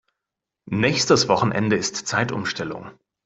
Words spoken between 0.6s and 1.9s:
Nächstes Wochenende